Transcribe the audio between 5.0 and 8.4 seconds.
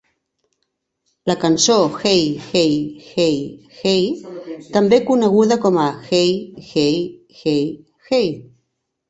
coneguda com a "Hey-Hey-Hey-Hey!"